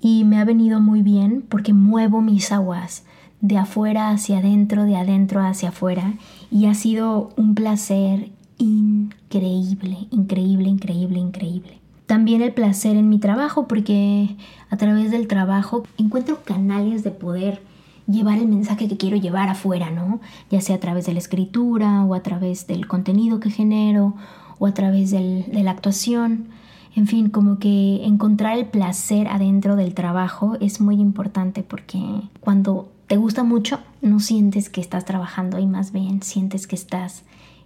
[0.00, 3.04] Y me ha venido muy bien porque muevo mis aguas
[3.42, 6.14] de afuera hacia adentro, de adentro hacia afuera
[6.50, 11.80] y ha sido un placer increíble, increíble, increíble, increíble.
[12.06, 14.36] También el placer en mi trabajo, porque
[14.70, 17.62] a través del trabajo encuentro canales de poder
[18.06, 20.20] llevar el mensaje que quiero llevar afuera, ¿no?
[20.50, 24.14] Ya sea a través de la escritura o a través del contenido que genero
[24.58, 26.48] o a través de la actuación.
[26.94, 31.98] En fin, como que encontrar el placer adentro del trabajo es muy importante porque
[32.40, 37.22] cuando te gusta mucho no sientes que estás trabajando y más bien sientes que estás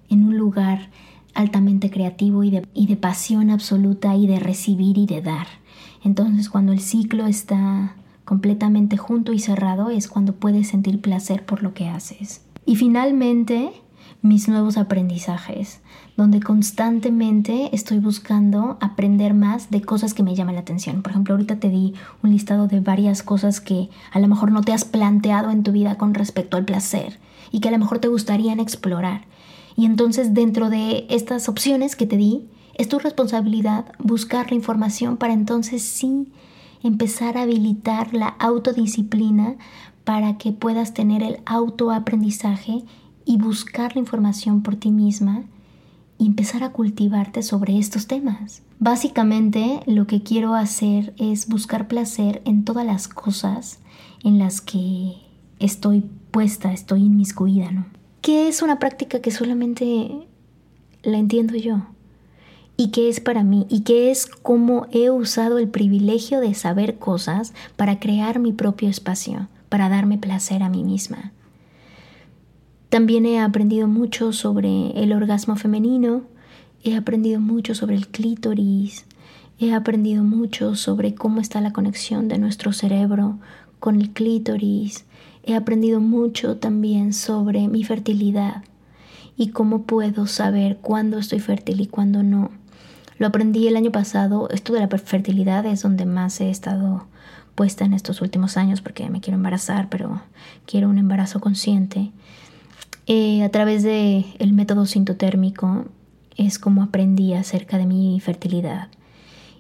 [0.08, 0.90] en un lugar
[1.34, 5.46] altamente creativo y de, y de pasión absoluta y de recibir y de dar.
[6.02, 7.94] Entonces cuando el ciclo está
[8.24, 12.42] completamente junto y cerrado es cuando puedes sentir placer por lo que haces.
[12.66, 13.70] Y finalmente,
[14.28, 15.80] mis nuevos aprendizajes,
[16.16, 21.02] donde constantemente estoy buscando aprender más de cosas que me llaman la atención.
[21.02, 24.62] Por ejemplo, ahorita te di un listado de varias cosas que a lo mejor no
[24.62, 27.18] te has planteado en tu vida con respecto al placer
[27.52, 29.22] y que a lo mejor te gustarían explorar.
[29.76, 35.16] Y entonces dentro de estas opciones que te di, es tu responsabilidad buscar la información
[35.16, 36.32] para entonces sí
[36.82, 39.56] empezar a habilitar la autodisciplina
[40.04, 42.84] para que puedas tener el autoaprendizaje
[43.26, 45.44] y buscar la información por ti misma
[46.16, 48.62] y empezar a cultivarte sobre estos temas.
[48.78, 53.80] Básicamente lo que quiero hacer es buscar placer en todas las cosas
[54.24, 55.16] en las que
[55.58, 57.86] estoy puesta, estoy inmiscuida, ¿no?
[58.22, 60.26] Que es una práctica que solamente
[61.02, 61.82] la entiendo yo
[62.76, 66.98] y qué es para mí y qué es cómo he usado el privilegio de saber
[66.98, 71.32] cosas para crear mi propio espacio, para darme placer a mí misma.
[72.96, 76.22] También he aprendido mucho sobre el orgasmo femenino,
[76.82, 79.04] he aprendido mucho sobre el clítoris,
[79.58, 83.38] he aprendido mucho sobre cómo está la conexión de nuestro cerebro
[83.80, 85.04] con el clítoris,
[85.44, 88.64] he aprendido mucho también sobre mi fertilidad
[89.36, 92.48] y cómo puedo saber cuándo estoy fértil y cuándo no.
[93.18, 94.48] Lo aprendí el año pasado.
[94.48, 97.04] Esto de la fertilidad es donde más he estado
[97.54, 100.22] puesta en estos últimos años porque me quiero embarazar, pero
[100.64, 102.10] quiero un embarazo consciente.
[103.06, 105.86] Eh, a través del el método sintotérmico
[106.36, 108.88] es como aprendí acerca de mi fertilidad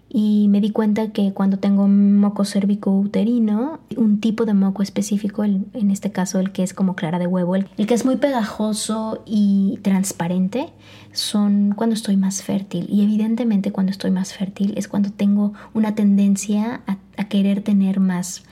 [0.08, 2.44] y me di cuenta que cuando tengo moco
[2.86, 7.26] uterino un tipo de moco específico, en este caso el que es como clara de
[7.26, 10.70] huevo, el, que es muy pegajoso y transparente,
[11.12, 12.86] son cuando estoy más fértil.
[12.88, 17.98] Y evidentemente cuando estoy más fértil es cuando tengo una tendencia a, a querer tener
[17.98, 18.44] más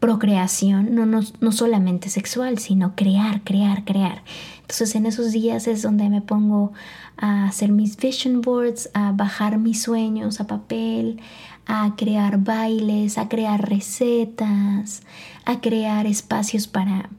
[0.00, 4.22] procreación, no, no, no solamente sexual, sino crear, crear, crear.
[4.60, 6.72] Entonces en esos días es donde me pongo
[7.16, 11.20] a hacer mis vision boards, a bajar mis sueños a papel,
[11.66, 15.02] a crear bailes, a crear recetas,
[15.44, 17.10] a crear espacios para,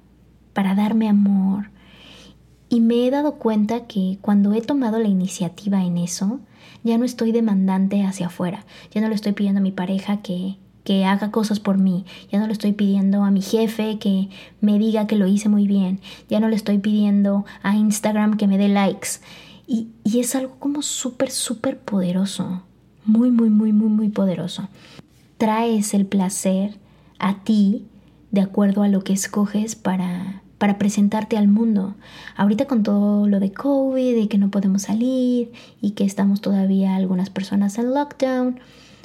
[0.54, 1.70] para darme amor.
[2.70, 6.39] Y me he dado cuenta que cuando he tomado la iniciativa en eso,
[6.84, 10.58] ya no estoy demandante hacia afuera, ya no le estoy pidiendo a mi pareja que
[10.89, 12.04] que haga cosas por mí.
[12.32, 14.28] Ya no le estoy pidiendo a mi jefe que
[14.60, 15.99] me diga que lo hice muy bien.
[16.30, 19.19] Ya no le estoy pidiendo a Instagram que me dé likes.
[19.67, 22.63] Y, y es algo como súper, súper poderoso.
[23.06, 24.67] Muy, muy, muy, muy, muy poderoso.
[25.38, 26.80] Traes el placer
[27.19, 27.86] a ti
[28.32, 31.97] de acuerdo a lo que escoges para, para presentarte al mundo.
[32.36, 36.95] Ahorita con todo lo de COVID y que no podemos salir y que estamos todavía
[36.95, 38.60] algunas personas en lockdown,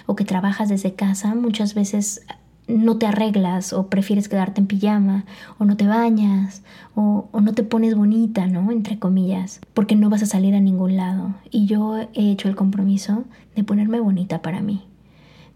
[0.07, 2.23] o que trabajas desde casa, muchas veces
[2.67, 5.25] no te arreglas o prefieres quedarte en pijama
[5.59, 6.63] o no te bañas
[6.95, 8.71] o, no te pones bonita, ¿no?
[8.71, 11.35] Entre comillas, porque no vas a salir a ningún lado.
[11.51, 14.83] Y yo he hecho el compromiso de ponerme bonita para mí.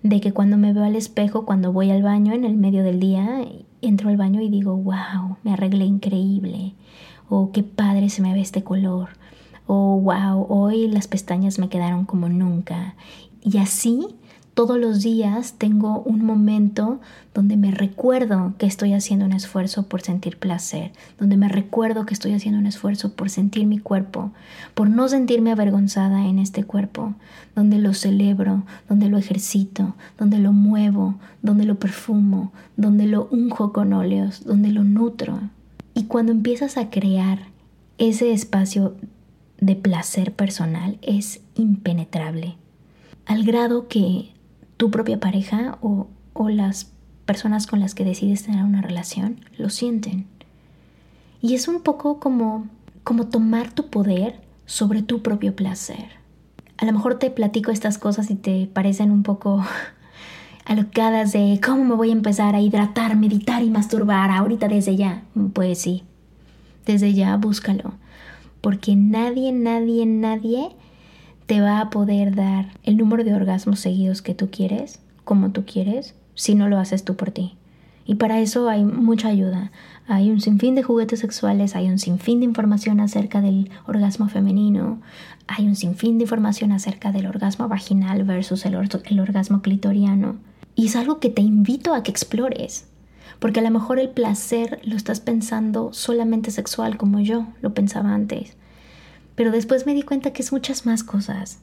[0.02, 3.00] De que cuando me veo al espejo, cuando voy al baño en el medio del
[3.00, 3.40] día,
[3.80, 6.74] entro al baño y digo, wow, me arreglé increíble.
[7.28, 9.10] O qué padre se me ve este color.
[9.66, 12.94] O wow, hoy las pestañas me quedaron como nunca.
[13.42, 14.06] Y así
[14.58, 16.98] todos los días tengo un momento
[17.32, 22.12] donde me recuerdo que estoy haciendo un esfuerzo por sentir placer, donde me recuerdo que
[22.12, 24.32] estoy haciendo un esfuerzo por sentir mi cuerpo,
[24.74, 27.14] por no sentirme avergonzada en este cuerpo,
[27.54, 33.72] donde lo celebro, donde lo ejercito, donde lo muevo, donde lo perfumo, donde lo unjo
[33.72, 35.38] con óleos, donde lo nutro.
[35.94, 37.38] Y cuando empiezas a crear
[37.98, 38.96] ese espacio
[39.60, 42.56] de placer personal es impenetrable,
[43.24, 44.32] al grado que
[44.78, 46.08] tu propia pareja o,
[46.48, 46.92] las
[47.26, 50.26] personas con las que decides tener una relación lo sienten.
[51.42, 52.68] Y es un poco como,
[53.02, 56.06] como tomar tu poder sobre tu propio placer.
[56.76, 59.64] A lo mejor te platico estas cosas y te parecen un poco
[60.64, 65.24] alocadas de cómo me voy a empezar a hidratar, meditar y masturbar ahorita desde ya.
[65.54, 66.04] Pues sí,
[66.86, 67.94] desde ya búscalo.
[68.60, 70.70] Porque nadie, nadie, nadie
[71.48, 75.64] te va a poder dar el número de orgasmos seguidos que tú quieres, como tú
[75.64, 77.56] quieres, si no lo haces tú por ti.
[78.04, 79.72] Y para eso hay mucha ayuda.
[80.06, 85.00] Hay un sinfín de juguetes sexuales, hay un sinfín de información acerca del orgasmo femenino,
[85.46, 90.36] hay un sinfín de información acerca del orgasmo vaginal versus el, el orgasmo clitoriano.
[90.74, 92.86] Y es algo que te invito a que explores.
[93.38, 98.12] Porque a lo mejor el placer lo estás pensando solamente sexual como yo lo pensaba
[98.12, 98.54] antes.
[99.38, 101.60] Pero después me di cuenta que es muchas más cosas.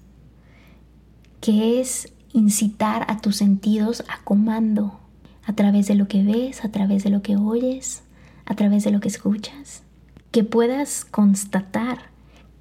[1.41, 5.01] Que es incitar a tus sentidos a comando
[5.43, 8.03] a través de lo que ves, a través de lo que oyes,
[8.45, 9.84] a través de lo que escuchas.
[10.32, 12.11] Que puedas constatar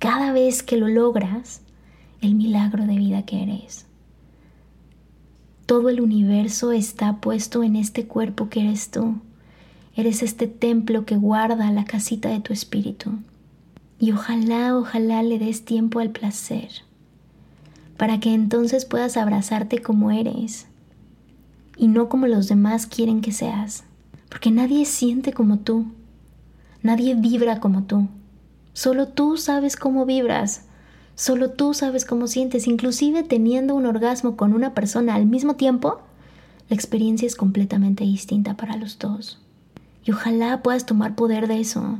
[0.00, 1.60] cada vez que lo logras
[2.20, 3.86] el milagro de vida que eres.
[5.64, 9.20] Todo el universo está puesto en este cuerpo que eres tú.
[9.94, 13.12] Eres este templo que guarda la casita de tu espíritu.
[13.98, 16.68] Y ojalá, ojalá le des tiempo al placer,
[17.96, 20.66] para que entonces puedas abrazarte como eres
[21.76, 23.84] y no como los demás quieren que seas,
[24.28, 25.86] porque nadie siente como tú,
[26.82, 28.08] nadie vibra como tú,
[28.72, 30.66] solo tú sabes cómo vibras,
[31.14, 36.00] solo tú sabes cómo sientes, inclusive teniendo un orgasmo con una persona al mismo tiempo,
[36.68, 39.38] la experiencia es completamente distinta para los dos.
[40.04, 41.98] Y ojalá puedas tomar poder de eso.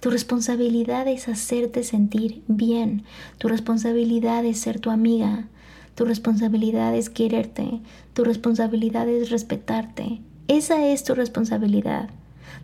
[0.00, 3.02] Tu responsabilidad es hacerte sentir bien.
[3.38, 5.48] Tu responsabilidad es ser tu amiga.
[5.96, 7.80] Tu responsabilidad es quererte.
[8.14, 10.20] Tu responsabilidad es respetarte.
[10.46, 12.10] Esa es tu responsabilidad.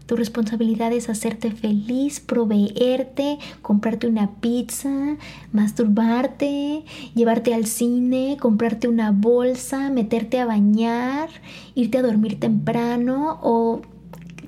[0.06, 5.16] Tu responsabilidad es hacerte feliz, proveerte, comprarte una pizza,
[5.52, 11.30] masturbarte, llevarte al cine, comprarte una bolsa, meterte a bañar,
[11.74, 13.80] irte a dormir temprano o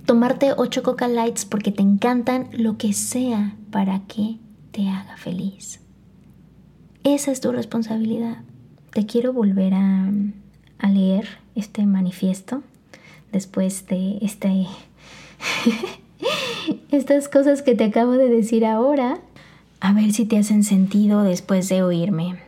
[0.07, 4.39] tomarte ocho Coca Lights porque te encantan, lo que sea para que
[4.71, 5.81] te haga feliz.
[7.05, 8.39] Esa es tu responsabilidad
[8.97, 10.11] te quiero volver a,
[10.89, 12.63] leer este manifiesto
[13.31, 14.67] después de este,
[16.91, 19.19] estas cosas que te acabo de decir ahora,
[19.81, 22.39] a ver si te hacen sentido después de oírme.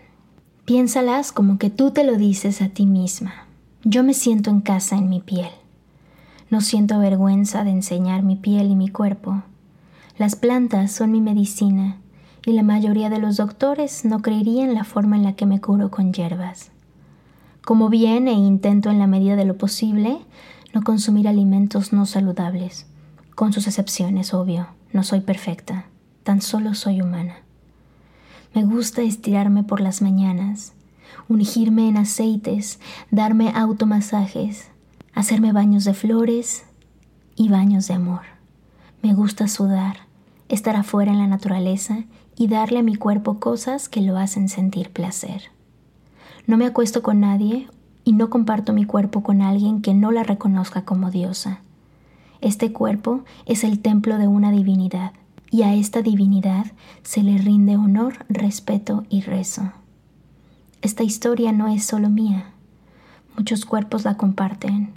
[0.64, 3.46] Piénsalas como que tú te lo dices a ti misma.
[3.84, 5.50] Yo me siento en casa en mi piel.
[6.50, 9.42] No siento vergüenza de enseñar mi piel y mi cuerpo.
[10.16, 11.98] Las plantas son mi medicina
[12.46, 15.90] y la mayoría de los doctores no creerían la forma en la que me curo
[15.90, 16.70] con hierbas.
[17.64, 20.18] Como bien e intento en la medida de lo posible
[20.72, 22.86] no consumir alimentos no saludables,
[23.34, 25.86] con sus excepciones, obvio, no soy perfecta,
[26.22, 27.36] tan solo soy humana.
[28.54, 30.72] Me gusta estirarme por las mañanas,
[31.28, 32.80] ungirme en aceites,
[33.10, 34.70] darme automasajes,
[35.18, 36.64] hacerme baños de flores
[37.34, 38.20] y baños de amor.
[39.02, 39.96] Me gusta sudar,
[40.48, 42.04] estar afuera en la naturaleza
[42.36, 45.50] y darle a mi cuerpo cosas que lo hacen sentir placer.
[46.46, 47.66] No me acuesto con nadie
[48.04, 51.62] y no comparto mi cuerpo con alguien que no la reconozca como diosa.
[52.40, 55.14] Este cuerpo es el templo de una divinidad
[55.50, 56.66] y a esta divinidad
[57.02, 59.72] se le rinde honor, respeto y rezo.
[60.80, 62.52] Esta historia no es solo mía.
[63.36, 64.92] Muchos cuerpos la comparten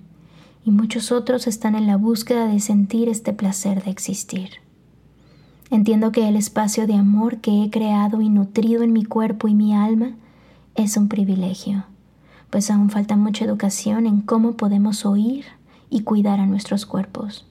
[0.63, 4.49] y muchos otros están en la búsqueda de sentir este placer de existir.
[5.69, 9.55] Entiendo que el espacio de amor que he creado y nutrido en mi cuerpo y
[9.55, 10.11] mi alma
[10.75, 11.85] es un privilegio,
[12.49, 15.45] pues aún falta mucha educación en cómo podemos oír
[15.89, 17.45] y cuidar a nuestros cuerpos.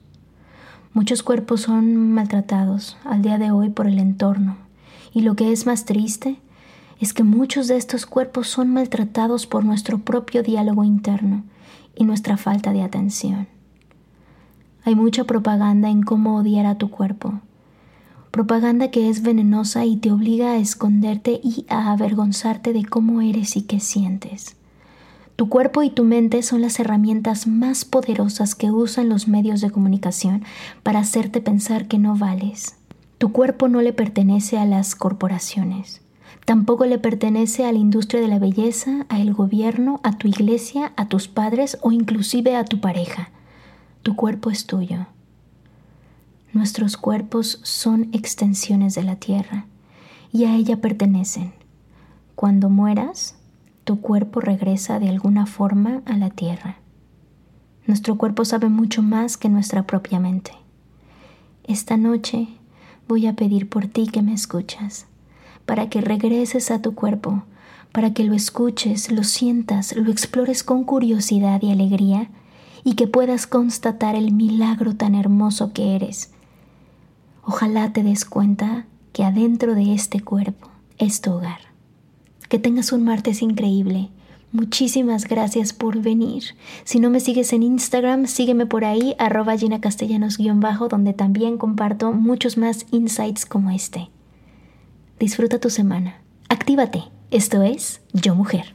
[0.93, 4.57] Muchos cuerpos son maltratados al día de hoy por el entorno,
[5.13, 6.37] y lo que es más triste
[6.99, 11.43] es que muchos de estos cuerpos son maltratados por nuestro propio diálogo interno
[11.95, 13.47] y nuestra falta de atención.
[14.83, 17.39] Hay mucha propaganda en cómo odiar a tu cuerpo,
[18.31, 23.57] propaganda que es venenosa y te obliga a esconderte y a avergonzarte de cómo eres
[23.57, 24.55] y qué sientes.
[25.35, 29.71] Tu cuerpo y tu mente son las herramientas más poderosas que usan los medios de
[29.71, 30.43] comunicación
[30.83, 32.75] para hacerte pensar que no vales.
[33.17, 36.01] Tu cuerpo no le pertenece a las corporaciones.
[36.51, 40.91] Tampoco le pertenece a la industria de la belleza, a el gobierno, a tu iglesia,
[40.97, 43.29] a tus padres o inclusive a tu pareja.
[44.03, 45.07] Tu cuerpo es tuyo.
[46.51, 49.65] Nuestros cuerpos son extensiones de la tierra
[50.33, 51.53] y a ella pertenecen.
[52.35, 53.37] Cuando mueras,
[53.85, 56.79] tu cuerpo regresa de alguna forma a la tierra.
[57.87, 60.51] Nuestro cuerpo sabe mucho más que nuestra propia mente.
[61.63, 62.49] Esta noche
[63.07, 65.07] voy a pedir por ti que me escuchas,
[65.71, 67.45] para que regreses a tu cuerpo,
[67.93, 72.29] para que lo escuches, lo sientas, lo explores con curiosidad y alegría
[72.83, 76.33] y que puedas constatar el milagro tan hermoso que eres
[77.45, 80.67] Ojalá te des cuenta que adentro de este cuerpo
[80.97, 81.59] es tu hogar.
[82.49, 84.09] Que tengas un martes increíble.
[84.51, 86.43] Muchísimas gracias por venir.
[86.83, 92.11] Si no me sigues en Instagram, sígueme por ahí, arroba Gina Castellanos-bajo, donde también comparto
[92.11, 94.09] muchos más insights como este.
[95.21, 96.15] Disfruta tu semana.
[96.49, 97.03] Actívate.
[97.29, 98.65] Esto es Yo Mujer.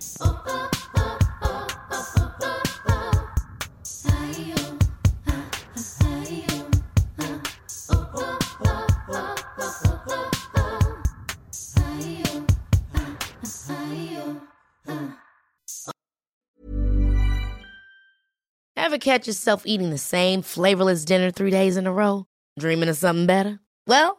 [18.76, 22.26] Ever catch yourself eating the same flavorless dinner three days in a row?
[22.56, 23.58] Dreaming of something better?
[23.88, 24.18] Well,